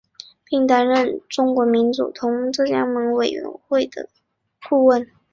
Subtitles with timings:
[0.45, 4.09] 并担任中国民主同盟浙江省委的
[4.67, 5.07] 顾问。